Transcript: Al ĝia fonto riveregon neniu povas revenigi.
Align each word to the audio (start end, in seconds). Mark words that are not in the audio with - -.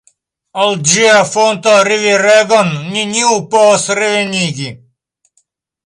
Al 0.61 0.71
ĝia 0.91 1.19
fonto 1.33 1.75
riveregon 1.89 2.73
neniu 2.97 3.39
povas 3.55 3.89
revenigi. 4.03 4.73